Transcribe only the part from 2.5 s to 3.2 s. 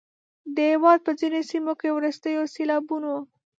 سیلابونو